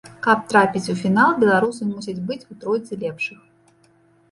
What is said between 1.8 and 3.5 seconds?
мусяць быць у тройцы лепшых.